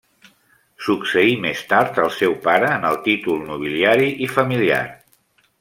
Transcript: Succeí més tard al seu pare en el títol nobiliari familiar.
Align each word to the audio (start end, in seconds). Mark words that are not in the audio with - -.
Succeí 0.85 1.35
més 1.43 1.61
tard 1.75 2.01
al 2.05 2.09
seu 2.21 2.35
pare 2.47 2.73
en 2.79 2.89
el 2.93 2.99
títol 3.09 3.47
nobiliari 3.53 4.11
familiar. 4.39 4.85